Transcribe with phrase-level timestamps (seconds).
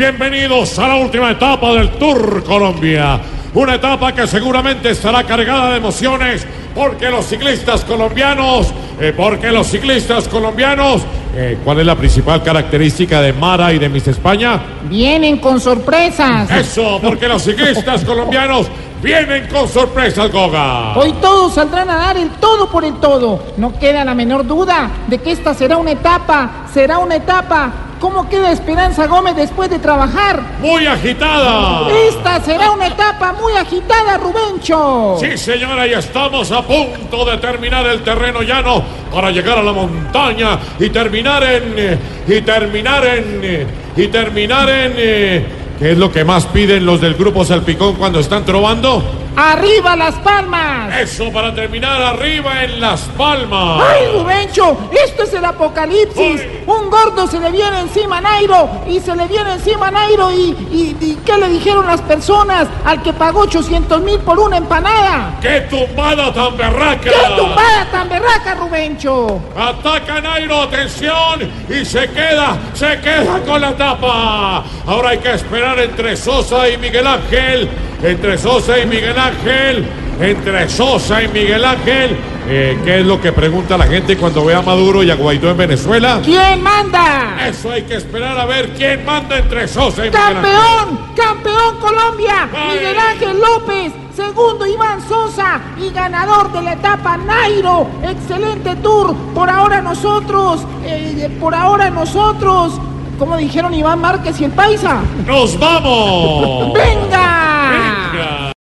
[0.00, 3.20] Bienvenidos a la última etapa del Tour Colombia.
[3.52, 9.66] Una etapa que seguramente estará cargada de emociones porque los ciclistas colombianos, eh, porque los
[9.66, 11.02] ciclistas colombianos,
[11.36, 14.58] eh, ¿cuál es la principal característica de Mara y de Miss España?
[14.88, 16.50] Vienen con sorpresas.
[16.50, 18.68] Eso, porque los ciclistas colombianos
[19.02, 20.96] vienen con sorpresas, Goga.
[20.96, 23.52] Hoy todos saldrán a dar el todo por el todo.
[23.58, 27.89] No queda la menor duda de que esta será una etapa, será una etapa.
[28.00, 30.40] ¿Cómo queda Esperanza Gómez después de trabajar?
[30.60, 31.86] Muy agitada.
[32.08, 35.18] Esta será una etapa muy agitada, Rubencho.
[35.20, 39.72] Sí, señora, y estamos a punto de terminar el terreno llano para llegar a la
[39.72, 41.74] montaña y terminar en.
[41.76, 43.40] eh, y terminar en.
[43.42, 43.66] eh,
[43.96, 45.60] y terminar en.
[45.80, 49.02] ¿Qué es lo que más piden los del grupo Salpicón cuando están trovando?
[49.34, 50.94] ¡Arriba las palmas!
[51.00, 53.80] Eso para terminar arriba en Las Palmas.
[53.88, 54.76] ¡Ay, Rubencho!
[54.92, 56.40] ¡Esto es el apocalipsis!
[56.42, 56.64] Ay.
[56.66, 60.30] Un gordo se le viene encima a Nairo y se le viene encima a Nairo
[60.32, 64.56] y, y, y ¿qué le dijeron las personas al que pagó 800 mil por una
[64.58, 65.38] empanada?
[65.40, 67.00] ¡Qué tumbada tan berraca!
[67.10, 69.40] ¡Qué tumbada tan berraca, Rubencho!
[69.56, 74.64] Ataca Nairo, atención, y se queda, se queda con la tapa.
[74.86, 77.68] Ahora hay que esperar entre Sosa y Miguel Ángel,
[78.02, 79.84] entre Sosa y Miguel Ángel,
[80.20, 82.16] entre Sosa y Miguel Ángel.
[82.48, 85.50] Eh, ¿Qué es lo que pregunta la gente cuando ve a Maduro y a Guaidó
[85.50, 86.20] en Venezuela?
[86.24, 87.46] ¿Quién manda?
[87.46, 90.42] Eso hay que esperar a ver quién manda entre Sosa y Miguel Ángel.
[90.42, 91.00] ¡Campeón!
[91.14, 92.48] ¡Campeón Colombia!
[92.52, 92.78] Ay.
[92.78, 93.92] Miguel Ángel López.
[94.14, 97.86] Segundo Iván Sosa y ganador de la etapa Nairo.
[98.02, 99.14] Excelente tour.
[99.34, 102.80] Por ahora nosotros, eh, por ahora nosotros,
[103.20, 105.02] como dijeron Iván Márquez y el Paisa.
[105.26, 106.72] ¡Nos vamos!
[106.72, 107.19] ¡Venga!